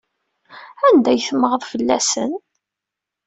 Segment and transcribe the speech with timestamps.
[0.87, 2.31] Anda ay temmɣeḍ fell-asen?